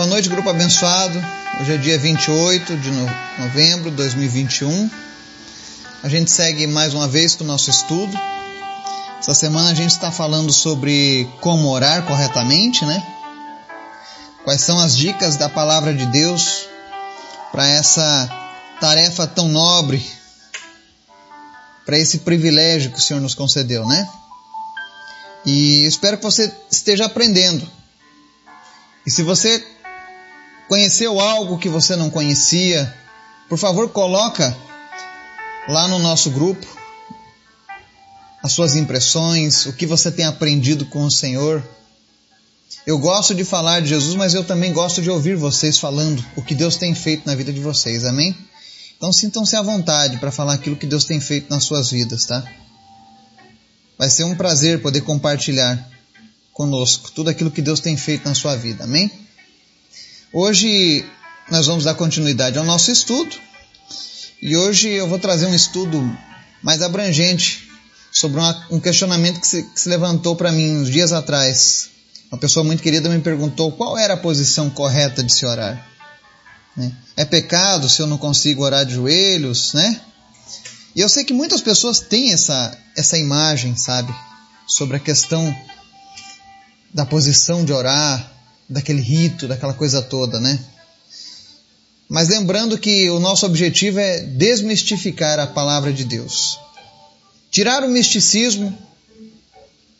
Boa 0.00 0.08
noite, 0.08 0.30
grupo 0.30 0.48
abençoado. 0.48 1.22
Hoje 1.60 1.74
é 1.74 1.76
dia 1.76 1.98
28 1.98 2.74
de 2.74 2.90
novembro 3.38 3.90
de 3.90 3.96
2021. 3.98 4.90
A 6.02 6.08
gente 6.08 6.30
segue 6.30 6.66
mais 6.66 6.94
uma 6.94 7.06
vez 7.06 7.34
com 7.34 7.44
o 7.44 7.46
nosso 7.46 7.68
estudo. 7.68 8.18
Essa 9.18 9.34
semana 9.34 9.68
a 9.68 9.74
gente 9.74 9.90
está 9.90 10.10
falando 10.10 10.54
sobre 10.54 11.28
como 11.42 11.68
orar 11.68 12.02
corretamente, 12.06 12.82
né? 12.86 13.06
Quais 14.42 14.62
são 14.62 14.80
as 14.80 14.96
dicas 14.96 15.36
da 15.36 15.50
palavra 15.50 15.92
de 15.92 16.06
Deus 16.06 16.66
para 17.52 17.68
essa 17.68 18.56
tarefa 18.80 19.26
tão 19.26 19.48
nobre, 19.48 20.02
para 21.84 21.98
esse 21.98 22.20
privilégio 22.20 22.90
que 22.90 22.98
o 22.98 23.02
Senhor 23.02 23.20
nos 23.20 23.34
concedeu, 23.34 23.86
né? 23.86 24.08
E 25.44 25.84
espero 25.84 26.16
que 26.16 26.24
você 26.24 26.50
esteja 26.70 27.04
aprendendo. 27.04 27.70
E 29.06 29.10
se 29.10 29.22
você 29.22 29.62
conheceu 30.70 31.18
algo 31.18 31.58
que 31.58 31.68
você 31.68 31.96
não 31.96 32.08
conhecia, 32.08 32.94
por 33.48 33.58
favor, 33.58 33.88
coloca 33.88 34.56
lá 35.68 35.88
no 35.88 35.98
nosso 35.98 36.30
grupo 36.30 36.64
as 38.40 38.52
suas 38.52 38.76
impressões, 38.76 39.66
o 39.66 39.72
que 39.72 39.84
você 39.84 40.12
tem 40.12 40.24
aprendido 40.24 40.86
com 40.86 41.02
o 41.02 41.10
Senhor. 41.10 41.60
Eu 42.86 43.00
gosto 43.00 43.34
de 43.34 43.44
falar 43.44 43.80
de 43.80 43.88
Jesus, 43.88 44.14
mas 44.14 44.32
eu 44.32 44.44
também 44.44 44.72
gosto 44.72 45.02
de 45.02 45.10
ouvir 45.10 45.36
vocês 45.36 45.76
falando 45.76 46.24
o 46.36 46.42
que 46.42 46.54
Deus 46.54 46.76
tem 46.76 46.94
feito 46.94 47.26
na 47.26 47.34
vida 47.34 47.52
de 47.52 47.58
vocês. 47.58 48.04
Amém? 48.04 48.32
Então 48.96 49.12
sintam-se 49.12 49.56
à 49.56 49.62
vontade 49.62 50.18
para 50.18 50.30
falar 50.30 50.52
aquilo 50.54 50.76
que 50.76 50.86
Deus 50.86 51.04
tem 51.04 51.18
feito 51.20 51.50
nas 51.50 51.64
suas 51.64 51.90
vidas, 51.90 52.26
tá? 52.26 52.44
Vai 53.98 54.08
ser 54.08 54.22
um 54.22 54.36
prazer 54.36 54.80
poder 54.80 55.00
compartilhar 55.00 55.84
conosco 56.52 57.10
tudo 57.10 57.28
aquilo 57.28 57.50
que 57.50 57.60
Deus 57.60 57.80
tem 57.80 57.96
feito 57.96 58.24
na 58.24 58.36
sua 58.36 58.54
vida. 58.54 58.84
Amém? 58.84 59.10
Hoje 60.32 61.04
nós 61.50 61.66
vamos 61.66 61.82
dar 61.82 61.94
continuidade 61.94 62.56
ao 62.56 62.64
nosso 62.64 62.92
estudo 62.92 63.34
e 64.40 64.56
hoje 64.56 64.88
eu 64.88 65.08
vou 65.08 65.18
trazer 65.18 65.46
um 65.46 65.54
estudo 65.54 66.00
mais 66.62 66.82
abrangente 66.82 67.68
sobre 68.12 68.38
uma, 68.38 68.66
um 68.70 68.78
questionamento 68.78 69.40
que 69.40 69.46
se, 69.48 69.64
que 69.64 69.80
se 69.80 69.88
levantou 69.88 70.36
para 70.36 70.52
mim 70.52 70.76
uns 70.76 70.88
dias 70.88 71.12
atrás. 71.12 71.90
Uma 72.30 72.38
pessoa 72.38 72.62
muito 72.62 72.80
querida 72.80 73.08
me 73.08 73.18
perguntou 73.18 73.72
qual 73.72 73.98
era 73.98 74.14
a 74.14 74.16
posição 74.16 74.70
correta 74.70 75.20
de 75.20 75.34
se 75.34 75.44
orar. 75.44 75.84
Né? 76.76 76.92
É 77.16 77.24
pecado 77.24 77.88
se 77.88 78.00
eu 78.00 78.06
não 78.06 78.16
consigo 78.16 78.62
orar 78.62 78.86
de 78.86 78.94
joelhos, 78.94 79.72
né? 79.74 80.00
E 80.94 81.00
eu 81.00 81.08
sei 81.08 81.24
que 81.24 81.32
muitas 81.32 81.60
pessoas 81.60 81.98
têm 81.98 82.30
essa, 82.30 82.78
essa 82.96 83.18
imagem, 83.18 83.74
sabe? 83.76 84.14
Sobre 84.64 84.96
a 84.96 85.00
questão 85.00 85.52
da 86.94 87.04
posição 87.04 87.64
de 87.64 87.72
orar, 87.72 88.29
daquele 88.70 89.02
rito, 89.02 89.48
daquela 89.48 89.74
coisa 89.74 90.00
toda, 90.00 90.38
né? 90.38 90.58
Mas 92.08 92.28
lembrando 92.28 92.78
que 92.78 93.10
o 93.10 93.18
nosso 93.18 93.44
objetivo 93.44 93.98
é 93.98 94.20
desmistificar 94.20 95.40
a 95.40 95.46
palavra 95.46 95.92
de 95.92 96.04
Deus. 96.04 96.58
Tirar 97.50 97.84
o 97.84 97.88
misticismo, 97.88 98.76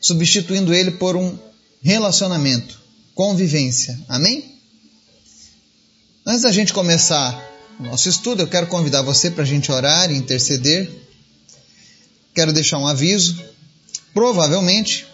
substituindo 0.00 0.72
ele 0.72 0.92
por 0.92 1.16
um 1.16 1.36
relacionamento, 1.82 2.80
convivência. 3.14 3.98
Amém? 4.08 4.54
Antes 6.24 6.42
da 6.42 6.52
gente 6.52 6.72
começar 6.72 7.48
o 7.78 7.82
nosso 7.84 8.08
estudo, 8.08 8.42
eu 8.42 8.48
quero 8.48 8.68
convidar 8.68 9.02
você 9.02 9.30
para 9.30 9.42
a 9.42 9.46
gente 9.46 9.72
orar 9.72 10.10
e 10.10 10.16
interceder. 10.16 10.88
Quero 12.34 12.52
deixar 12.52 12.78
um 12.78 12.86
aviso. 12.86 13.42
Provavelmente, 14.14 15.06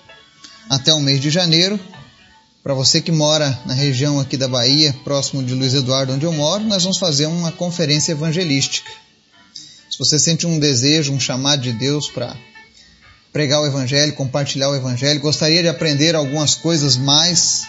até 0.69 0.93
o 0.93 1.01
mês 1.01 1.21
de 1.21 1.31
janeiro, 1.31 1.79
para 2.67 2.75
você 2.75 3.01
que 3.01 3.13
mora 3.13 3.57
na 3.65 3.75
região 3.75 4.19
aqui 4.19 4.37
da 4.37 4.49
Bahia, 4.49 4.93
próximo 5.05 5.41
de 5.41 5.55
Luiz 5.55 5.73
Eduardo, 5.73 6.13
onde 6.13 6.27
eu 6.27 6.33
moro, 6.33 6.65
nós 6.65 6.83
vamos 6.83 6.99
fazer 6.99 7.27
uma 7.27 7.53
conferência 7.53 8.11
evangelística. 8.11 8.91
Se 9.89 9.97
você 9.97 10.19
sente 10.19 10.49
um 10.49 10.59
desejo, 10.59 11.13
um 11.13 11.21
chamado 11.21 11.63
de 11.63 11.73
Deus 11.73 12.09
para 12.11 12.37
pregar 13.33 13.61
o 13.61 13.67
Evangelho, 13.67 14.13
compartilhar 14.15 14.69
o 14.69 14.75
Evangelho, 14.75 15.21
gostaria 15.21 15.63
de 15.63 15.69
aprender 15.69 16.17
algumas 16.17 16.57
coisas 16.57 16.97
mais 16.97 17.69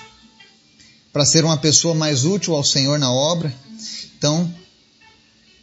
para 1.13 1.23
ser 1.25 1.45
uma 1.45 1.57
pessoa 1.57 1.93
mais 1.93 2.25
útil 2.25 2.55
ao 2.55 2.63
Senhor 2.63 2.97
na 2.97 3.13
obra, 3.13 3.53
então 4.17 4.51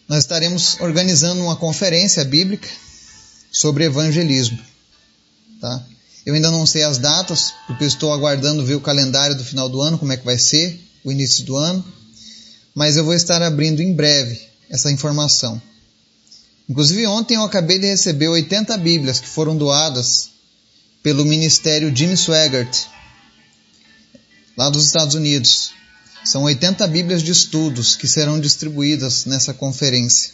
nós 0.07 0.21
estaremos 0.21 0.79
organizando 0.79 1.43
uma 1.43 1.57
conferência 1.57 2.25
bíblica 2.25 2.69
sobre 3.51 3.83
evangelismo. 3.83 4.61
Tá? 5.61 5.85
Eu 6.25 6.35
ainda 6.35 6.51
não 6.51 6.65
sei 6.65 6.83
as 6.83 6.97
datas, 6.97 7.53
porque 7.67 7.85
estou 7.85 8.13
aguardando 8.13 8.65
ver 8.65 8.75
o 8.77 8.81
calendário 8.81 9.37
do 9.37 9.45
final 9.45 9.69
do 9.69 9.81
ano, 9.83 9.99
como 9.99 10.13
é 10.13 10.17
que 10.17 10.25
vai 10.25 10.39
ser, 10.39 10.81
o 11.05 11.13
início 11.13 11.45
do 11.45 11.57
ano. 11.57 11.85
Mas 12.75 12.97
eu 12.97 13.05
vou 13.05 13.15
estar 13.15 13.43
abrindo 13.43 13.83
em 13.83 13.93
breve 13.93 14.41
essa 14.71 14.91
informação. 14.91 15.61
Inclusive, 16.69 17.07
ontem 17.07 17.35
eu 17.35 17.43
acabei 17.43 17.79
de 17.79 17.87
receber 17.87 18.29
80 18.29 18.77
Bíblias 18.79 19.21
que 19.21 19.29
foram 19.29 19.55
doadas 19.55 20.31
pelo 21.03 21.27
Ministério 21.27 21.95
Jim 21.95 22.17
Swaggart, 22.17 22.87
lá 24.57 24.71
dos 24.71 24.87
Estados 24.87 25.15
Unidos. 25.15 25.73
São 26.25 26.45
80 26.45 26.87
Bíblias 26.89 27.23
de 27.23 27.33
estudos 27.33 27.97
que 27.97 28.09
serão 28.09 28.41
distribuídas 28.41 29.27
nessa 29.27 29.53
conferência. 29.53 30.33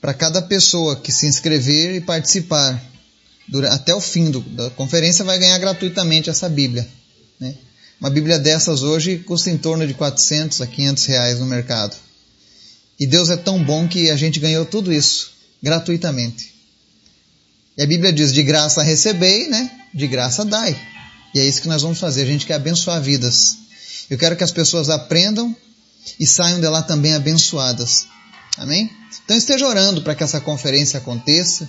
Para 0.00 0.14
cada 0.14 0.40
pessoa 0.40 0.96
que 0.96 1.12
se 1.12 1.26
inscrever 1.26 1.94
e 1.94 2.00
participar 2.00 2.82
até 3.70 3.94
o 3.94 4.00
fim 4.00 4.30
do, 4.30 4.40
da 4.40 4.70
conferência 4.70 5.24
vai 5.24 5.38
ganhar 5.38 5.58
gratuitamente 5.58 6.30
essa 6.30 6.48
Bíblia. 6.48 6.88
Né? 7.38 7.54
Uma 8.00 8.10
Bíblia 8.10 8.38
dessas 8.38 8.82
hoje 8.82 9.18
custa 9.18 9.50
em 9.50 9.58
torno 9.58 9.86
de 9.86 9.94
400 9.94 10.60
a 10.60 10.66
500 10.66 11.04
reais 11.06 11.38
no 11.38 11.46
mercado. 11.46 11.96
E 12.98 13.06
Deus 13.06 13.30
é 13.30 13.36
tão 13.36 13.62
bom 13.62 13.88
que 13.88 14.10
a 14.10 14.16
gente 14.16 14.40
ganhou 14.40 14.64
tudo 14.64 14.92
isso 14.92 15.32
gratuitamente. 15.62 16.52
E 17.76 17.82
a 17.82 17.86
Bíblia 17.86 18.12
diz: 18.12 18.32
de 18.32 18.42
graça 18.42 18.82
recebei, 18.82 19.48
né? 19.48 19.70
de 19.94 20.06
graça 20.06 20.44
dai. 20.44 20.78
E 21.34 21.40
é 21.40 21.44
isso 21.44 21.62
que 21.62 21.68
nós 21.68 21.82
vamos 21.82 21.98
fazer. 21.98 22.22
A 22.22 22.26
gente 22.26 22.46
quer 22.46 22.54
abençoar 22.54 23.00
vidas. 23.00 23.58
Eu 24.10 24.18
quero 24.18 24.36
que 24.36 24.44
as 24.44 24.50
pessoas 24.50 24.90
aprendam 24.90 25.54
e 26.18 26.26
saiam 26.26 26.60
de 26.60 26.68
lá 26.68 26.82
também 26.82 27.14
abençoadas. 27.14 28.06
Amém? 28.56 28.90
Então 29.24 29.36
esteja 29.36 29.66
orando 29.66 30.02
para 30.02 30.14
que 30.14 30.22
essa 30.22 30.40
conferência 30.40 30.98
aconteça 30.98 31.68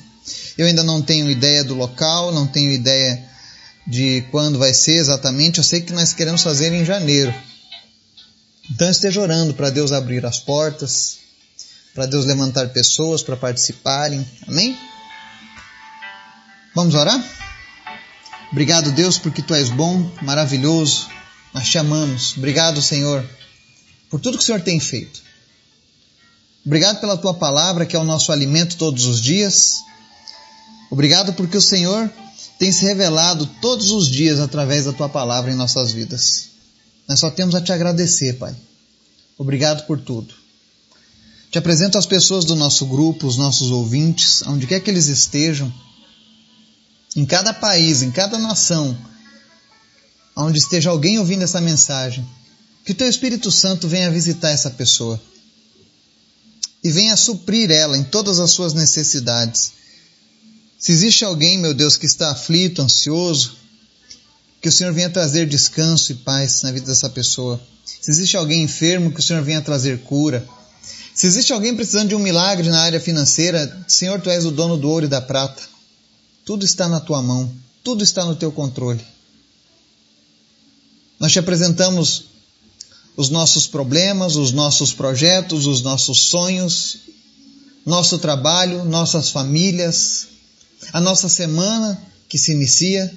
eu 0.57 0.65
ainda 0.65 0.83
não 0.83 1.01
tenho 1.01 1.29
ideia 1.29 1.63
do 1.63 1.75
local, 1.75 2.31
não 2.31 2.47
tenho 2.47 2.71
ideia 2.71 3.23
de 3.85 4.23
quando 4.31 4.57
vai 4.57 4.73
ser 4.73 4.95
exatamente. 4.95 5.57
Eu 5.57 5.63
sei 5.63 5.81
que 5.81 5.93
nós 5.93 6.13
queremos 6.13 6.41
fazer 6.41 6.71
em 6.73 6.85
janeiro. 6.85 7.33
Então 8.71 8.89
esteja 8.89 9.19
orando 9.19 9.53
para 9.53 9.69
Deus 9.69 9.91
abrir 9.91 10.25
as 10.25 10.39
portas, 10.39 11.17
para 11.93 12.05
Deus 12.05 12.25
levantar 12.25 12.69
pessoas 12.69 13.21
para 13.21 13.35
participarem. 13.35 14.25
Amém? 14.47 14.77
Vamos 16.73 16.95
orar? 16.95 17.21
Obrigado, 18.51 18.91
Deus, 18.91 19.17
porque 19.17 19.41
tu 19.41 19.53
és 19.53 19.69
bom, 19.69 20.11
maravilhoso. 20.21 21.09
Nós 21.53 21.69
te 21.69 21.77
amamos. 21.77 22.37
Obrigado, 22.37 22.81
Senhor, 22.81 23.27
por 24.09 24.19
tudo 24.19 24.37
que 24.37 24.43
o 24.43 24.45
Senhor 24.45 24.61
tem 24.61 24.79
feito. 24.79 25.21
Obrigado 26.65 26.99
pela 27.01 27.17
tua 27.17 27.33
palavra, 27.33 27.85
que 27.85 27.95
é 27.95 27.99
o 27.99 28.03
nosso 28.03 28.31
alimento 28.31 28.77
todos 28.77 29.05
os 29.05 29.21
dias. 29.21 29.83
Obrigado 30.93 31.33
porque 31.33 31.57
o 31.57 31.61
Senhor 31.61 32.07
tem 32.59 32.71
se 32.71 32.85
revelado 32.85 33.47
todos 33.59 33.89
os 33.89 34.07
dias 34.07 34.39
através 34.39 34.85
da 34.85 34.93
tua 34.93 35.09
palavra 35.09 35.51
em 35.51 35.55
nossas 35.55 35.91
vidas. 35.91 36.49
Nós 37.07 37.19
só 37.19 37.31
temos 37.31 37.55
a 37.55 37.61
te 37.61 37.71
agradecer, 37.71 38.33
Pai. 38.33 38.55
Obrigado 39.35 39.87
por 39.87 39.99
tudo. 39.99 40.31
Te 41.49 41.57
apresento 41.57 41.97
as 41.97 42.05
pessoas 42.05 42.45
do 42.45 42.55
nosso 42.55 42.85
grupo, 42.85 43.25
os 43.25 43.37
nossos 43.37 43.71
ouvintes, 43.71 44.43
onde 44.45 44.67
quer 44.67 44.81
que 44.81 44.91
eles 44.91 45.07
estejam, 45.07 45.73
em 47.15 47.25
cada 47.25 47.55
país, 47.55 48.03
em 48.03 48.11
cada 48.11 48.37
nação, 48.37 48.95
onde 50.35 50.59
esteja 50.59 50.91
alguém 50.91 51.17
ouvindo 51.17 51.43
essa 51.43 51.59
mensagem, 51.59 52.23
que 52.85 52.93
teu 52.93 53.09
Espírito 53.09 53.51
Santo 53.51 53.87
venha 53.87 54.11
visitar 54.11 54.51
essa 54.51 54.69
pessoa 54.69 55.19
e 56.83 56.91
venha 56.91 57.17
suprir 57.17 57.71
ela 57.71 57.97
em 57.97 58.03
todas 58.03 58.39
as 58.39 58.51
suas 58.51 58.75
necessidades 58.75 59.81
se 60.83 60.91
existe 60.91 61.23
alguém, 61.23 61.57
meu 61.57 61.73
Deus, 61.73 61.95
que 61.95 62.05
está 62.05 62.29
aflito, 62.29 62.81
ansioso, 62.81 63.55
que 64.61 64.67
o 64.67 64.71
Senhor 64.71 64.91
venha 64.91 65.09
trazer 65.09 65.47
descanso 65.47 66.11
e 66.11 66.15
paz 66.15 66.61
na 66.61 66.73
vida 66.73 66.87
dessa 66.87 67.09
pessoa. 67.09 67.57
Se 67.85 68.11
existe 68.11 68.35
alguém 68.35 68.63
enfermo, 68.63 69.09
que 69.13 69.21
o 69.21 69.23
Senhor 69.23 69.41
venha 69.43 69.61
trazer 69.61 69.99
cura. 69.99 70.45
Se 71.15 71.25
existe 71.25 71.53
alguém 71.53 71.73
precisando 71.73 72.09
de 72.09 72.15
um 72.15 72.19
milagre 72.19 72.67
na 72.67 72.81
área 72.81 72.99
financeira, 72.99 73.85
Senhor, 73.87 74.19
tu 74.19 74.29
és 74.29 74.45
o 74.45 74.51
dono 74.51 74.75
do 74.75 74.89
ouro 74.89 75.05
e 75.05 75.07
da 75.07 75.21
prata. 75.21 75.63
Tudo 76.43 76.65
está 76.65 76.89
na 76.89 76.99
tua 76.99 77.21
mão, 77.21 77.49
tudo 77.81 78.03
está 78.03 78.25
no 78.25 78.35
teu 78.35 78.51
controle. 78.51 78.99
Nós 81.17 81.31
te 81.31 81.39
apresentamos 81.39 82.25
os 83.15 83.29
nossos 83.29 83.67
problemas, 83.67 84.35
os 84.35 84.51
nossos 84.51 84.91
projetos, 84.91 85.65
os 85.65 85.81
nossos 85.81 86.23
sonhos, 86.23 86.97
nosso 87.85 88.19
trabalho, 88.19 88.83
nossas 88.83 89.29
famílias, 89.29 90.32
a 90.91 90.99
nossa 90.99 91.29
semana 91.29 92.01
que 92.27 92.37
se 92.37 92.51
inicia. 92.51 93.11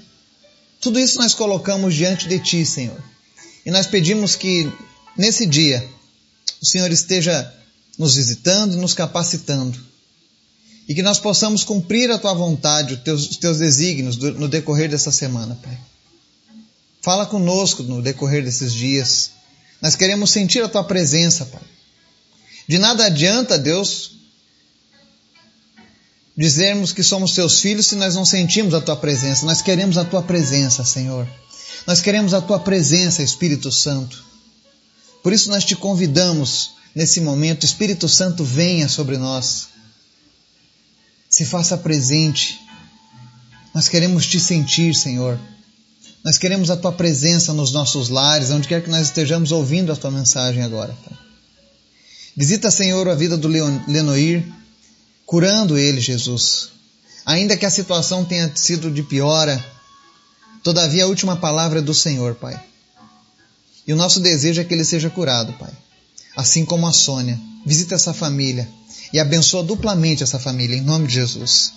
Tudo 0.80 0.98
isso 0.98 1.18
nós 1.18 1.34
colocamos 1.34 1.94
diante 1.94 2.28
de 2.28 2.38
Ti, 2.38 2.64
Senhor. 2.64 3.02
E 3.64 3.70
nós 3.70 3.86
pedimos 3.86 4.36
que 4.36 4.70
nesse 5.16 5.46
dia 5.46 5.86
o 6.60 6.66
Senhor 6.66 6.90
esteja 6.92 7.52
nos 7.98 8.14
visitando, 8.14 8.76
nos 8.76 8.94
capacitando 8.94 9.78
e 10.88 10.94
que 10.94 11.02
nós 11.02 11.18
possamos 11.18 11.64
cumprir 11.64 12.10
a 12.10 12.18
tua 12.18 12.32
vontade, 12.32 12.94
os 12.94 13.00
teus, 13.00 13.30
os 13.30 13.36
teus 13.36 13.58
desígnios 13.58 14.16
no 14.16 14.48
decorrer 14.48 14.88
dessa 14.88 15.10
semana, 15.10 15.58
Pai. 15.60 15.76
Fala 17.02 17.26
conosco 17.26 17.82
no 17.82 18.00
decorrer 18.00 18.44
desses 18.44 18.72
dias. 18.72 19.30
Nós 19.82 19.96
queremos 19.96 20.30
sentir 20.30 20.62
a 20.62 20.68
tua 20.68 20.84
presença, 20.84 21.44
Pai. 21.46 21.62
De 22.68 22.78
nada 22.78 23.06
adianta, 23.06 23.58
Deus, 23.58 24.15
dizermos 26.36 26.92
que 26.92 27.02
somos 27.02 27.32
teus 27.32 27.60
filhos 27.60 27.86
se 27.86 27.96
nós 27.96 28.14
não 28.14 28.24
sentimos 28.24 28.74
a 28.74 28.80
tua 28.80 28.96
presença. 28.96 29.46
Nós 29.46 29.62
queremos 29.62 29.96
a 29.96 30.04
tua 30.04 30.22
presença, 30.22 30.84
Senhor. 30.84 31.26
Nós 31.86 32.00
queremos 32.00 32.34
a 32.34 32.40
tua 32.40 32.58
presença, 32.58 33.22
Espírito 33.22 33.70
Santo. 33.72 34.24
Por 35.22 35.32
isso 35.32 35.50
nós 35.50 35.64
te 35.64 35.74
convidamos 35.74 36.70
nesse 36.94 37.20
momento, 37.20 37.64
Espírito 37.64 38.08
Santo, 38.08 38.44
venha 38.44 38.88
sobre 38.88 39.16
nós 39.16 39.68
se 41.36 41.44
faça 41.44 41.76
presente. 41.76 42.58
Nós 43.74 43.88
queremos 43.88 44.26
te 44.26 44.40
sentir, 44.40 44.94
Senhor. 44.94 45.38
Nós 46.24 46.38
queremos 46.38 46.70
a 46.70 46.76
tua 46.76 46.92
presença 46.92 47.52
nos 47.52 47.72
nossos 47.72 48.08
lares, 48.08 48.50
onde 48.50 48.66
quer 48.66 48.82
que 48.82 48.88
nós 48.88 49.08
estejamos 49.08 49.52
ouvindo 49.52 49.92
a 49.92 49.96
tua 49.96 50.10
mensagem 50.10 50.62
agora. 50.62 50.96
Visita, 52.34 52.70
Senhor, 52.70 53.06
a 53.08 53.14
vida 53.14 53.36
do 53.36 53.48
Lenoir, 53.48 54.44
curando 55.26 55.76
ele, 55.76 56.00
Jesus. 56.00 56.70
Ainda 57.26 57.56
que 57.56 57.66
a 57.66 57.70
situação 57.70 58.24
tenha 58.24 58.54
sido 58.54 58.90
de 58.90 59.02
piora, 59.02 59.62
todavia 60.62 61.04
a 61.04 61.08
última 61.08 61.36
palavra 61.36 61.80
é 61.80 61.82
do 61.82 61.92
Senhor, 61.92 62.36
Pai. 62.36 62.58
E 63.84 63.92
o 63.92 63.96
nosso 63.96 64.20
desejo 64.20 64.60
é 64.60 64.64
que 64.64 64.72
ele 64.72 64.84
seja 64.84 65.10
curado, 65.10 65.52
Pai. 65.54 65.72
Assim 66.36 66.64
como 66.64 66.86
a 66.86 66.92
Sônia. 66.92 67.38
Visita 67.64 67.96
essa 67.96 68.14
família 68.14 68.68
e 69.12 69.18
abençoa 69.18 69.64
duplamente 69.64 70.22
essa 70.22 70.38
família, 70.38 70.76
em 70.76 70.80
nome 70.80 71.08
de 71.08 71.14
Jesus. 71.14 71.72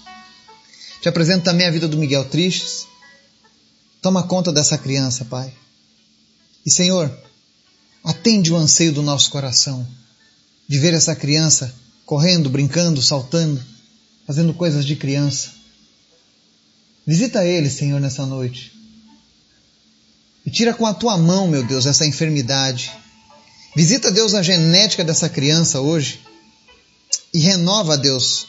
Te 1.02 1.10
apresento 1.10 1.44
também 1.44 1.66
a 1.66 1.72
vida 1.72 1.88
do 1.88 1.98
Miguel 1.98 2.26
Tristes. 2.26 2.86
Toma 4.02 4.24
conta 4.24 4.52
dessa 4.52 4.78
criança, 4.78 5.26
Pai. 5.26 5.52
E 6.64 6.70
Senhor, 6.70 7.12
atende 8.04 8.54
o 8.54 8.56
anseio 8.56 8.94
do 8.94 9.02
nosso 9.02 9.32
coração 9.32 9.88
de 10.68 10.78
ver 10.78 10.94
essa 10.94 11.16
criança 11.16 11.74
correndo, 12.10 12.50
brincando, 12.50 13.04
saltando, 13.04 13.64
fazendo 14.26 14.52
coisas 14.52 14.84
de 14.84 14.96
criança. 14.96 15.50
Visita 17.06 17.46
ele, 17.46 17.70
Senhor, 17.70 18.02
nessa 18.02 18.26
noite. 18.26 18.72
E 20.44 20.50
tira 20.50 20.74
com 20.74 20.88
a 20.88 20.94
tua 20.96 21.20
mão, 21.20 21.48
meu 21.48 21.64
Deus, 21.64 21.86
essa 21.86 22.08
enfermidade. 22.08 22.92
Visita, 23.76 24.12
Deus, 24.12 24.34
a 24.34 24.42
genética 24.42 25.04
dessa 25.04 25.30
criança 25.30 25.82
hoje 25.82 26.22
e 27.32 27.38
renova, 27.38 27.96
Deus, 27.96 28.48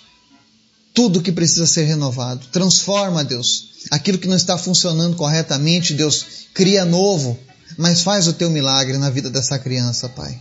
tudo 0.94 1.20
que 1.20 1.30
precisa 1.30 1.66
ser 1.66 1.84
renovado. 1.84 2.46
Transforma, 2.46 3.22
Deus, 3.22 3.84
aquilo 3.90 4.16
que 4.16 4.26
não 4.26 4.36
está 4.36 4.56
funcionando 4.56 5.16
corretamente, 5.16 5.92
Deus, 5.92 6.24
cria 6.54 6.86
novo, 6.86 7.38
mas 7.76 8.00
faz 8.00 8.26
o 8.26 8.32
teu 8.32 8.48
milagre 8.48 8.96
na 8.96 9.10
vida 9.10 9.28
dessa 9.28 9.58
criança, 9.58 10.08
Pai. 10.08 10.40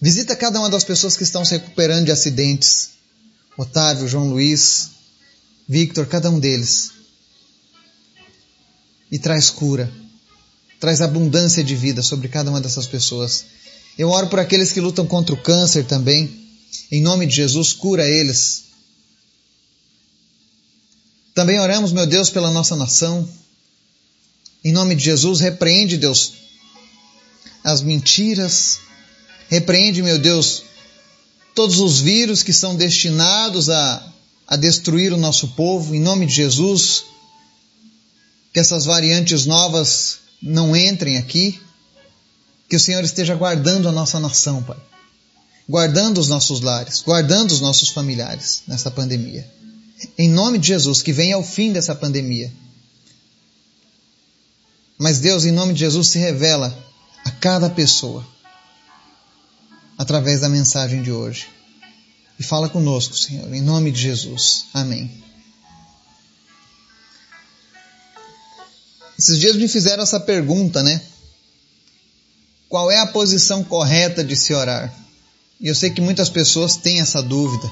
Visita 0.00 0.34
cada 0.34 0.58
uma 0.58 0.70
das 0.70 0.82
pessoas 0.82 1.16
que 1.16 1.24
estão 1.24 1.44
se 1.44 1.52
recuperando 1.52 2.06
de 2.06 2.12
acidentes. 2.12 2.90
Otávio, 3.56 4.08
João 4.08 4.30
Luiz, 4.30 4.90
Victor, 5.68 6.06
cada 6.06 6.30
um 6.30 6.40
deles. 6.40 6.92
E 9.12 9.18
traz 9.18 9.50
cura, 9.50 9.92
traz 10.78 11.00
abundância 11.00 11.62
de 11.62 11.74
vida 11.74 12.02
sobre 12.02 12.28
cada 12.28 12.50
uma 12.50 12.60
dessas 12.60 12.86
pessoas. 12.86 13.44
Eu 13.98 14.08
oro 14.08 14.28
por 14.28 14.38
aqueles 14.38 14.72
que 14.72 14.80
lutam 14.80 15.06
contra 15.06 15.34
o 15.34 15.42
câncer 15.42 15.84
também. 15.84 16.48
Em 16.90 17.02
nome 17.02 17.26
de 17.26 17.36
Jesus, 17.36 17.72
cura 17.72 18.08
eles. 18.08 18.64
Também 21.34 21.60
oramos, 21.60 21.92
meu 21.92 22.06
Deus, 22.06 22.30
pela 22.30 22.50
nossa 22.50 22.74
nação. 22.74 23.28
Em 24.64 24.72
nome 24.72 24.94
de 24.94 25.04
Jesus, 25.04 25.40
repreende, 25.40 25.96
Deus, 25.96 26.32
as 27.62 27.82
mentiras. 27.82 28.78
Repreende, 29.50 30.00
meu 30.00 30.18
Deus, 30.18 30.62
todos 31.54 31.80
os 31.80 32.00
vírus 32.00 32.42
que 32.42 32.52
são 32.52 32.76
destinados 32.76 33.68
a, 33.68 34.12
a 34.46 34.56
destruir 34.56 35.12
o 35.12 35.18
nosso 35.18 35.48
povo. 35.48 35.94
Em 35.94 36.00
nome 36.00 36.24
de 36.24 36.34
Jesus, 36.34 37.02
que 38.52 38.60
essas 38.60 38.84
variantes 38.84 39.44
novas 39.44 40.20
não 40.40 40.74
entrem 40.74 41.18
aqui. 41.18 41.60
Que 42.68 42.76
o 42.76 42.80
Senhor 42.80 43.02
esteja 43.02 43.34
guardando 43.34 43.88
a 43.88 43.92
nossa 43.92 44.20
nação, 44.20 44.62
Pai 44.62 44.78
guardando 45.70 46.18
os 46.18 46.26
nossos 46.26 46.60
lares, 46.60 47.00
guardando 47.00 47.52
os 47.52 47.60
nossos 47.60 47.90
familiares 47.90 48.62
nessa 48.66 48.90
pandemia. 48.90 49.48
Em 50.18 50.28
nome 50.28 50.58
de 50.58 50.66
Jesus, 50.66 51.00
que 51.00 51.12
venha 51.12 51.36
ao 51.36 51.44
fim 51.44 51.72
dessa 51.72 51.94
pandemia. 51.94 52.52
Mas 54.98 55.20
Deus, 55.20 55.44
em 55.44 55.52
nome 55.52 55.72
de 55.72 55.80
Jesus, 55.80 56.08
se 56.08 56.18
revela 56.18 56.76
a 57.24 57.30
cada 57.30 57.70
pessoa 57.70 58.26
através 60.00 60.40
da 60.40 60.48
mensagem 60.48 61.02
de 61.02 61.12
hoje. 61.12 61.46
E 62.38 62.42
fala 62.42 62.70
conosco, 62.70 63.14
Senhor, 63.14 63.52
em 63.52 63.60
nome 63.60 63.90
de 63.90 64.00
Jesus. 64.00 64.64
Amém. 64.72 65.10
Esses 69.18 69.38
dias 69.38 69.56
me 69.56 69.68
fizeram 69.68 70.02
essa 70.02 70.18
pergunta, 70.18 70.82
né? 70.82 71.02
Qual 72.66 72.90
é 72.90 72.98
a 72.98 73.06
posição 73.08 73.62
correta 73.62 74.24
de 74.24 74.34
se 74.36 74.54
orar? 74.54 74.90
E 75.60 75.68
eu 75.68 75.74
sei 75.74 75.90
que 75.90 76.00
muitas 76.00 76.30
pessoas 76.30 76.76
têm 76.76 77.00
essa 77.00 77.22
dúvida. 77.22 77.70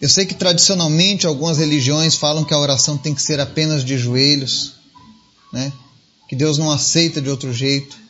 Eu 0.00 0.08
sei 0.08 0.26
que 0.26 0.34
tradicionalmente 0.34 1.24
algumas 1.24 1.58
religiões 1.58 2.16
falam 2.16 2.44
que 2.44 2.52
a 2.52 2.58
oração 2.58 2.98
tem 2.98 3.14
que 3.14 3.22
ser 3.22 3.38
apenas 3.38 3.84
de 3.84 3.96
joelhos, 3.96 4.72
né? 5.52 5.72
Que 6.28 6.34
Deus 6.34 6.58
não 6.58 6.68
aceita 6.68 7.22
de 7.22 7.30
outro 7.30 7.52
jeito. 7.52 8.03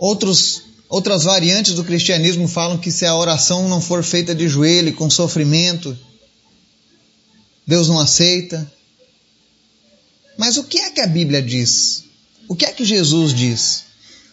Outros, 0.00 0.62
outras 0.88 1.24
variantes 1.24 1.74
do 1.74 1.84
cristianismo 1.84 2.48
falam 2.48 2.78
que 2.78 2.90
se 2.90 3.04
a 3.04 3.14
oração 3.14 3.68
não 3.68 3.82
for 3.82 4.02
feita 4.02 4.34
de 4.34 4.48
joelho, 4.48 4.94
com 4.94 5.10
sofrimento, 5.10 5.96
Deus 7.66 7.86
não 7.86 8.00
aceita. 8.00 8.72
Mas 10.38 10.56
o 10.56 10.64
que 10.64 10.78
é 10.78 10.88
que 10.88 11.02
a 11.02 11.06
Bíblia 11.06 11.42
diz? 11.42 12.04
O 12.48 12.56
que 12.56 12.64
é 12.64 12.72
que 12.72 12.82
Jesus 12.82 13.34
diz? 13.34 13.84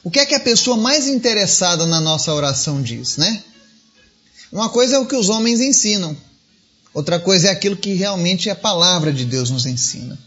O 0.05 0.09
que 0.09 0.19
é 0.19 0.25
que 0.25 0.35
a 0.35 0.39
pessoa 0.39 0.77
mais 0.77 1.09
interessada 1.09 1.85
na 1.85 1.99
nossa 1.99 2.33
oração 2.33 2.81
diz, 2.81 3.17
né? 3.17 3.43
Uma 4.49 4.69
coisa 4.69 4.95
é 4.95 4.99
o 4.99 5.05
que 5.05 5.17
os 5.17 5.27
homens 5.27 5.59
ensinam, 5.59 6.15
outra 6.93 7.19
coisa 7.19 7.49
é 7.49 7.51
aquilo 7.51 7.75
que 7.75 7.93
realmente 7.93 8.49
a 8.49 8.55
palavra 8.55 9.11
de 9.11 9.25
Deus 9.25 9.49
nos 9.49 9.65
ensina. 9.65 10.17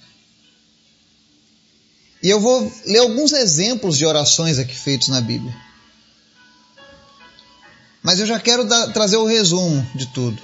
E 2.22 2.28
eu 2.28 2.38
vou 2.38 2.70
ler 2.84 2.98
alguns 2.98 3.32
exemplos 3.32 3.96
de 3.96 4.04
orações 4.04 4.58
aqui 4.58 4.74
feitos 4.74 5.08
na 5.08 5.20
Bíblia. 5.20 5.56
Mas 8.02 8.20
eu 8.20 8.26
já 8.26 8.38
quero 8.38 8.64
dar, 8.64 8.92
trazer 8.92 9.16
o 9.16 9.26
resumo 9.26 9.86
de 9.94 10.06
tudo. 10.06 10.40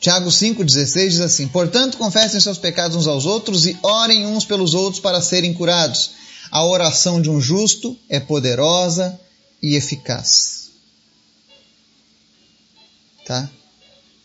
Tiago 0.00 0.30
5,16 0.30 1.08
diz 1.08 1.20
assim: 1.20 1.48
Portanto, 1.48 1.98
confessem 1.98 2.40
seus 2.40 2.56
pecados 2.56 2.96
uns 2.96 3.06
aos 3.06 3.26
outros 3.26 3.66
e 3.66 3.76
orem 3.82 4.26
uns 4.26 4.44
pelos 4.44 4.74
outros 4.74 5.00
para 5.00 5.20
serem 5.20 5.52
curados. 5.52 6.12
A 6.50 6.64
oração 6.64 7.20
de 7.20 7.28
um 7.28 7.40
justo 7.40 7.96
é 8.08 8.18
poderosa 8.18 9.18
e 9.62 9.74
eficaz. 9.74 10.70
Tá? 13.26 13.50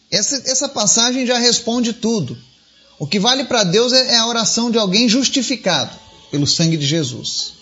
Essa, 0.09 0.35
essa 0.45 0.69
passagem 0.69 1.25
já 1.25 1.37
responde 1.37 1.91
tudo. 1.91 2.37
O 2.97 3.07
que 3.07 3.19
vale 3.19 3.43
para 3.43 3.65
Deus 3.65 3.91
é, 3.91 4.13
é 4.13 4.17
a 4.17 4.27
oração 4.27 4.71
de 4.71 4.77
alguém 4.77 5.09
justificado 5.09 6.02
pelo 6.33 6.47
sangue 6.47 6.77
de 6.77 6.87
Jesus. 6.87 7.53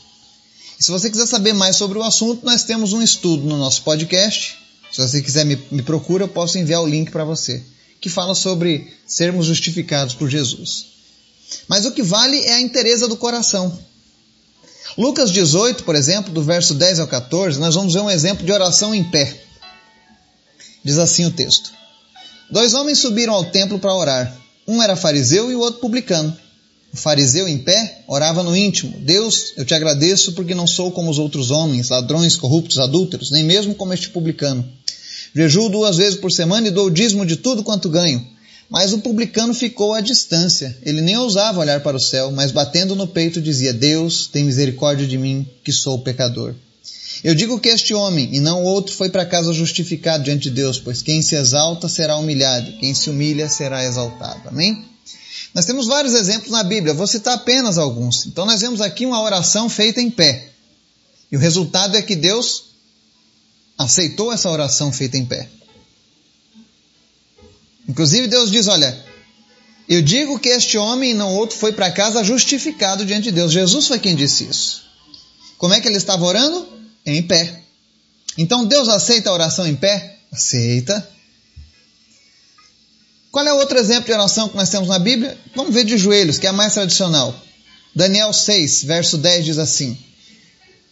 E 0.79 0.83
se 0.85 0.89
você 0.89 1.09
quiser 1.09 1.25
saber 1.25 1.51
mais 1.51 1.75
sobre 1.75 1.97
o 1.97 2.03
assunto, 2.03 2.45
nós 2.45 2.63
temos 2.63 2.93
um 2.93 3.01
estudo 3.01 3.43
no 3.43 3.57
nosso 3.57 3.81
podcast. 3.81 4.57
Se 4.89 5.05
você 5.05 5.21
quiser 5.21 5.43
me, 5.45 5.59
me 5.69 5.81
procura, 5.81 6.23
eu 6.23 6.29
posso 6.29 6.57
enviar 6.57 6.81
o 6.81 6.87
link 6.87 7.11
para 7.11 7.25
você, 7.25 7.61
que 7.99 8.07
fala 8.07 8.33
sobre 8.33 8.89
sermos 9.05 9.47
justificados 9.47 10.15
por 10.15 10.29
Jesus. 10.29 10.85
Mas 11.67 11.85
o 11.85 11.91
que 11.91 12.01
vale 12.01 12.39
é 12.45 12.53
a 12.53 12.61
interesa 12.61 13.09
do 13.09 13.17
coração. 13.17 13.77
Lucas 14.97 15.33
18, 15.33 15.83
por 15.83 15.93
exemplo, 15.93 16.31
do 16.33 16.41
verso 16.41 16.73
10 16.73 17.01
ao 17.01 17.07
14, 17.07 17.59
nós 17.59 17.75
vamos 17.75 17.93
ver 17.93 17.99
um 17.99 18.09
exemplo 18.09 18.45
de 18.45 18.53
oração 18.53 18.95
em 18.95 19.03
pé. 19.03 19.37
Diz 20.81 20.97
assim 20.97 21.25
o 21.25 21.31
texto: 21.31 21.73
Dois 22.49 22.73
homens 22.73 22.99
subiram 22.99 23.33
ao 23.33 23.43
templo 23.51 23.77
para 23.77 23.93
orar. 23.93 24.37
Um 24.65 24.81
era 24.81 24.95
fariseu 24.95 25.51
e 25.51 25.55
o 25.55 25.59
outro 25.59 25.81
publicano. 25.81 26.33
O 26.93 26.98
fariseu 26.98 27.48
em 27.48 27.57
pé 27.57 28.03
orava 28.07 28.43
no 28.43 28.55
íntimo: 28.55 29.00
Deus, 29.00 29.53
eu 29.55 29.63
te 29.63 29.74
agradeço 29.74 30.33
porque 30.33 30.53
não 30.53 30.67
sou 30.67 30.91
como 30.91 31.10
os 31.10 31.17
outros 31.17 31.50
homens, 31.50 31.89
ladrões, 31.89 32.36
corruptos, 32.36 32.79
adúlteros, 32.79 33.31
nem 33.31 33.43
mesmo 33.43 33.74
como 33.75 33.93
este 33.93 34.10
publicano. 34.10 34.67
Jejuo 35.33 35.69
duas 35.69 35.98
vezes 35.98 36.19
por 36.19 36.31
semana 36.31 36.67
e 36.67 36.71
dou 36.71 36.88
o 36.88 36.91
dízimo 36.91 37.25
de 37.25 37.38
tudo 37.38 37.63
quanto 37.63 37.89
ganho. 37.89 38.25
Mas 38.69 38.93
o 38.93 39.00
publicano 39.00 39.53
ficou 39.53 39.93
à 39.93 40.01
distância. 40.01 40.77
Ele 40.83 41.01
nem 41.01 41.17
ousava 41.17 41.60
olhar 41.60 41.81
para 41.81 41.98
o 41.98 42.00
céu, 42.00 42.31
mas 42.31 42.51
batendo 42.51 42.95
no 42.95 43.07
peito 43.07 43.41
dizia: 43.41 43.74
Deus, 43.74 44.27
tem 44.27 44.43
misericórdia 44.43 45.07
de 45.07 45.17
mim, 45.17 45.48
que 45.63 45.71
sou 45.71 46.00
pecador. 46.00 46.55
Eu 47.24 47.36
digo 47.36 47.60
que 47.60 47.69
este 47.69 47.93
homem, 47.93 48.29
e 48.33 48.39
não 48.39 48.63
outro, 48.63 48.95
foi 48.95 49.10
para 49.10 49.25
casa 49.25 49.53
justificado 49.53 50.24
diante 50.24 50.43
de 50.43 50.51
Deus, 50.51 50.79
pois 50.79 51.01
quem 51.01 51.21
se 51.21 51.36
exalta 51.36 51.88
será 51.88 52.17
humilhado, 52.17 52.71
quem 52.79 52.93
se 52.95 53.10
humilha 53.10 53.48
será 53.48 53.86
exaltado. 53.86 54.50
Amém? 54.50 54.90
Nós 55.53 55.65
temos 55.65 55.88
vários 55.88 56.13
exemplos 56.13 56.51
na 56.51 56.63
Bíblia, 56.63 56.93
vou 56.93 57.08
citar 57.08 57.36
apenas 57.36 57.77
alguns. 57.77 58.25
Então 58.25 58.46
nós 58.46 58.62
vemos 58.62 58.79
aqui 58.79 59.05
uma 59.05 59.22
oração 59.22 59.70
feita 59.70 60.01
em 60.01 60.10
pé. 60.10 60.50
E 61.31 61.36
o 61.36 61.39
resultado 61.39 61.98
é 61.98 62.01
que 62.01 62.15
Deus 62.15 62.72
aceitou 63.77 64.31
essa 64.31 64.50
oração 64.50 64.91
feita 64.91 65.17
em 65.17 65.25
pé. 65.25 65.50
Inclusive 67.88 68.27
Deus 68.27 68.50
diz: 68.50 68.67
Olha, 68.67 69.05
eu 69.89 70.01
digo 70.01 70.39
que 70.39 70.50
este 70.50 70.77
homem 70.77 71.12
e 71.12 71.13
não 71.13 71.36
outro 71.36 71.58
foi 71.58 71.74
para 71.74 71.91
casa 71.91 72.24
justificado 72.24 73.05
diante 73.05 73.24
de 73.24 73.31
Deus. 73.31 73.51
Jesus 73.51 73.88
foi 73.88 74.00
quem 74.00 74.15
disse 74.15 74.46
isso. 74.46 74.84
Como 75.58 75.74
é 75.74 75.81
que 75.81 75.88
ele 75.88 75.98
estava 75.98 76.24
orando? 76.25 76.67
Em 77.05 77.22
pé. 77.22 77.62
Então 78.38 78.65
Deus 78.65 78.88
aceita 78.88 79.29
a 79.29 79.34
oração 79.34 79.67
em 79.67 79.75
pé? 79.75 80.17
Aceita. 80.31 81.08
Qual 83.31 83.47
é 83.47 83.53
outro 83.53 83.77
exemplo 83.77 84.05
de 84.05 84.11
oração 84.11 84.50
que 84.50 84.57
nós 84.57 84.69
temos 84.69 84.89
na 84.89 85.00
Bíblia? 85.00 85.38
Vamos 85.55 85.73
ver 85.73 85.85
de 85.85 85.97
joelhos, 85.97 86.38
que 86.38 86.45
é 86.45 86.50
a 86.50 86.53
mais 86.53 86.73
tradicional. 86.73 87.33
Daniel 87.95 88.33
6, 88.33 88.83
verso 88.83 89.17
10 89.17 89.45
diz 89.45 89.57
assim: 89.57 89.97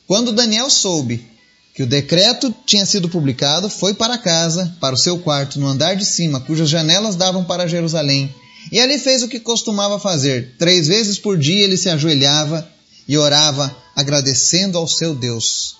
Quando 0.07 0.31
Daniel 0.31 0.69
soube 0.69 1.27
que 1.75 1.83
o 1.83 1.87
decreto 1.87 2.53
tinha 2.65 2.85
sido 2.85 3.09
publicado, 3.09 3.69
foi 3.69 3.93
para 3.93 4.17
casa, 4.17 4.75
para 4.79 4.95
o 4.95 4.97
seu 4.97 5.19
quarto, 5.19 5.59
no 5.59 5.67
andar 5.67 5.95
de 5.95 6.05
cima, 6.05 6.39
cujas 6.39 6.69
janelas 6.69 7.15
davam 7.15 7.43
para 7.43 7.67
Jerusalém. 7.67 8.33
E 8.71 8.79
ali 8.79 8.97
fez 8.97 9.21
o 9.23 9.27
que 9.27 9.39
costumava 9.39 9.99
fazer. 9.99 10.55
Três 10.57 10.87
vezes 10.87 11.17
por 11.17 11.37
dia 11.37 11.63
ele 11.63 11.77
se 11.77 11.89
ajoelhava 11.89 12.69
e 13.07 13.17
orava, 13.17 13.75
agradecendo 13.95 14.77
ao 14.77 14.87
seu 14.87 15.15
Deus. 15.15 15.75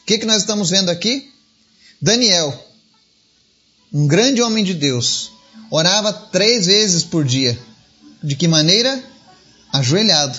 O 0.00 0.06
que, 0.06 0.18
que 0.18 0.26
nós 0.26 0.38
estamos 0.38 0.70
vendo 0.70 0.88
aqui? 0.88 1.30
Daniel, 2.00 2.66
um 3.92 4.06
grande 4.06 4.40
homem 4.40 4.64
de 4.64 4.74
Deus, 4.74 5.32
orava 5.70 6.12
três 6.12 6.66
vezes 6.66 7.04
por 7.04 7.24
dia. 7.24 7.58
De 8.22 8.34
que 8.34 8.48
maneira? 8.48 9.02
Ajoelhado. 9.72 10.38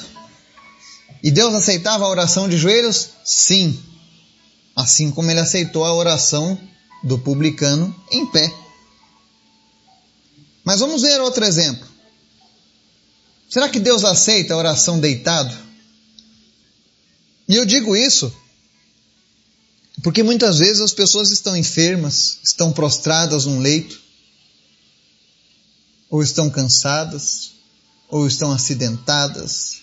E 1.22 1.32
Deus 1.32 1.54
aceitava 1.54 2.06
a 2.06 2.10
oração 2.10 2.48
de 2.50 2.58
joelhos? 2.58 3.10
Sim 3.24 3.78
assim 4.80 5.12
como 5.12 5.30
ele 5.30 5.42
aceitou 5.42 5.84
a 5.84 5.94
oração 5.94 6.58
do 7.04 7.20
publicano 7.20 7.94
em 8.10 8.26
pé. 8.26 8.54
Mas 10.64 10.80
vamos 10.80 11.02
ver 11.02 11.20
outro 11.20 11.44
exemplo. 11.44 11.86
Será 13.50 13.68
que 13.68 13.80
Deus 13.80 14.06
aceita 14.06 14.54
a 14.54 14.58
oração 14.58 14.98
deitado? 15.00 15.54
E 17.48 17.56
eu 17.56 17.66
digo 17.66 17.96
isso 17.96 18.34
porque 20.02 20.24
muitas 20.24 20.60
vezes 20.60 20.80
as 20.80 20.94
pessoas 20.94 21.30
estão 21.30 21.58
enfermas, 21.58 22.40
estão 22.42 22.72
prostradas 22.72 23.46
num 23.46 23.60
leito, 23.60 24.02
ou 26.10 26.22
estão 26.24 26.50
cansadas, 26.50 27.52
ou 28.10 28.26
estão 28.28 28.52
acidentadas, 28.52 29.80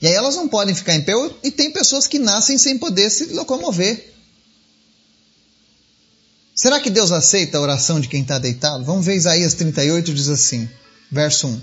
e 0.00 0.06
aí 0.06 0.14
elas 0.14 0.36
não 0.36 0.48
podem 0.48 0.74
ficar 0.74 0.94
em 0.94 1.02
pé, 1.02 1.12
e 1.42 1.50
tem 1.50 1.72
pessoas 1.72 2.06
que 2.06 2.18
nascem 2.18 2.58
sem 2.58 2.78
poder 2.78 3.10
se 3.10 3.26
locomover. 3.32 4.12
Será 6.54 6.80
que 6.80 6.90
Deus 6.90 7.12
aceita 7.12 7.58
a 7.58 7.60
oração 7.60 8.00
de 8.00 8.08
quem 8.08 8.22
está 8.22 8.38
deitado? 8.38 8.84
Vamos 8.84 9.04
ver 9.04 9.14
Isaías 9.14 9.54
38, 9.54 10.12
diz 10.12 10.28
assim, 10.28 10.68
verso 11.10 11.46
1 11.46 11.60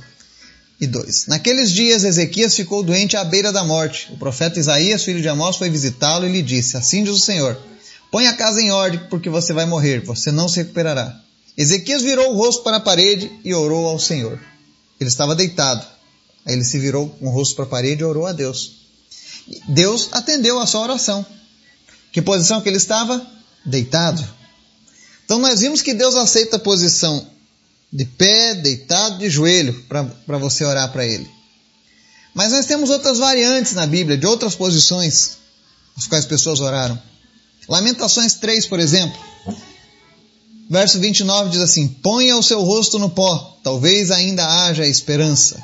e 0.82 0.88
2. 0.88 1.28
Naqueles 1.28 1.72
dias 1.72 2.04
Ezequias 2.04 2.56
ficou 2.56 2.84
doente 2.84 3.16
à 3.16 3.24
beira 3.24 3.52
da 3.52 3.64
morte. 3.64 4.12
O 4.12 4.18
profeta 4.18 4.60
Isaías, 4.60 5.04
filho 5.04 5.22
de 5.22 5.28
Amós, 5.28 5.58
foi 5.58 5.70
visitá-lo 5.70 6.28
e 6.28 6.32
lhe 6.32 6.42
disse: 6.42 6.78
Assim 6.78 7.04
diz 7.04 7.14
o 7.14 7.20
Senhor: 7.20 7.60
Põe 8.12 8.28
a 8.28 8.34
casa 8.34 8.62
em 8.62 8.72
ordem, 8.72 9.00
porque 9.10 9.30
você 9.30 9.54
vai 9.54 9.66
morrer, 9.66 10.02
você 10.02 10.32
não 10.32 10.48
se 10.48 10.58
recuperará. 10.58 11.20
Ezequias 11.58 12.02
virou 12.02 12.34
o 12.34 12.38
rosto 12.38 12.64
para 12.64 12.78
a 12.78 12.80
parede 12.80 13.32
e 13.44 13.54
orou 13.54 13.88
ao 13.88 14.00
Senhor. 14.00 14.40
Ele 15.00 15.10
estava 15.10 15.36
deitado. 15.36 15.86
Aí 16.46 16.54
ele 16.54 16.64
se 16.64 16.80
virou 16.80 17.10
com 17.10 17.28
o 17.28 17.32
rosto 17.32 17.56
para 17.56 17.66
a 17.66 17.68
parede 17.68 18.02
e 18.02 18.06
orou 18.06 18.26
a 18.26 18.32
Deus. 18.32 18.84
Deus 19.68 20.10
atendeu 20.12 20.60
a 20.60 20.66
sua 20.66 20.82
oração. 20.82 21.26
Que 22.12 22.22
posição 22.22 22.62
que 22.62 22.70
ele 22.70 22.78
estava? 22.78 23.26
Deitado. 23.66 24.28
Então 25.26 25.40
nós 25.40 25.62
vimos 25.62 25.82
que 25.82 25.94
Deus 25.94 26.16
aceita 26.16 26.58
a 26.58 26.60
posição 26.60 27.28
de 27.92 28.06
pé, 28.06 28.56
deitado, 28.56 29.20
de 29.20 29.30
joelho, 29.30 29.84
para 29.84 30.38
você 30.40 30.66
orar 30.66 30.92
para 30.92 31.06
Ele. 31.06 31.30
Mas 32.34 32.52
nós 32.52 32.66
temos 32.66 32.90
outras 32.90 33.20
variantes 33.20 33.74
na 33.74 33.86
Bíblia, 33.86 34.18
de 34.18 34.26
outras 34.26 34.56
posições, 34.56 35.38
as 35.96 36.08
quais 36.08 36.26
pessoas 36.26 36.60
oraram. 36.60 37.00
Lamentações 37.70 38.34
3, 38.34 38.66
por 38.66 38.80
exemplo. 38.80 39.18
Verso 40.70 41.00
29 41.00 41.50
diz 41.50 41.62
assim: 41.62 41.88
Ponha 41.88 42.38
o 42.38 42.44
seu 42.44 42.62
rosto 42.62 42.98
no 42.98 43.10
pó, 43.10 43.58
talvez 43.64 44.12
ainda 44.12 44.46
haja 44.46 44.88
esperança. 44.88 45.62